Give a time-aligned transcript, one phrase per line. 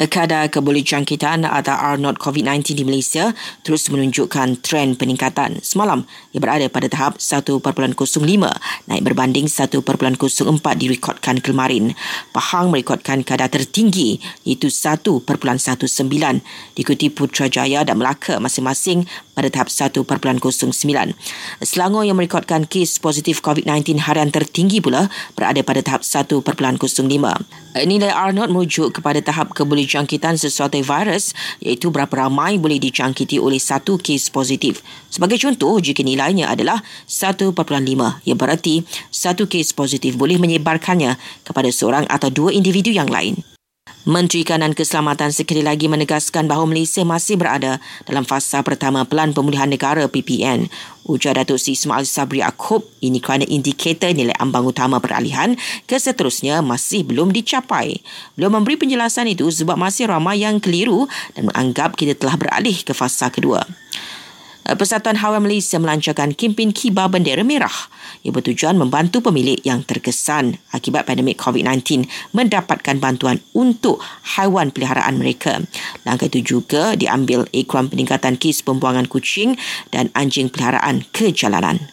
[0.00, 5.60] Kadar kebolehjangkitan atau R0 COVID-19 di Malaysia terus menunjukkan tren peningkatan.
[5.60, 7.60] Semalam, ia berada pada tahap 1.05,
[8.88, 9.76] naik berbanding 1.04
[10.80, 11.92] direkodkan kemarin.
[12.32, 15.20] Pahang merekodkan kadar tertinggi iaitu 1.19,
[16.72, 19.04] diikuti Putrajaya dan Melaka masing-masing
[19.36, 20.00] pada tahap 1.09.
[21.60, 26.40] Selangor yang merekodkan kes positif COVID-19 harian tertinggi pula berada pada tahap 1.05.
[27.84, 33.58] Nilai R0 merujuk kepada tahap kebolehjangkitan jangkitan sesuatu virus iaitu berapa ramai boleh dijangkiti oleh
[33.58, 34.86] satu kes positif.
[35.10, 36.78] Sebagai contoh, jika nilainya adalah
[37.10, 37.50] 1.5,
[38.22, 43.42] ia berarti satu kes positif boleh menyebarkannya kepada seorang atau dua individu yang lain.
[44.08, 47.76] Menteri Kanan Keselamatan sekali lagi menegaskan bahawa Malaysia masih berada
[48.08, 50.72] dalam fasa pertama Pelan Pemulihan Negara PPN.
[51.04, 55.52] Ujar Datuk Sri Ismail Sabri Akub, ini kerana indikator nilai ambang utama peralihan
[55.84, 58.00] ke seterusnya masih belum dicapai.
[58.40, 61.04] Beliau memberi penjelasan itu sebab masih ramai yang keliru
[61.36, 63.68] dan menganggap kita telah beralih ke fasa kedua.
[64.70, 67.74] Eh, Persatuan Haiwan Malaysia melancarkan kempen kibar bendera merah
[68.22, 73.98] yang bertujuan membantu pemilik yang terkesan akibat pandemik COVID-19 mendapatkan bantuan untuk
[74.38, 75.58] haiwan peliharaan mereka.
[76.06, 79.58] Langkah itu juga diambil ekoran peningkatan kes pembuangan kucing
[79.90, 81.90] dan anjing peliharaan ke jalanan.